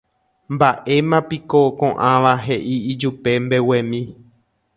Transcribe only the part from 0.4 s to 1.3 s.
Mbaʼéma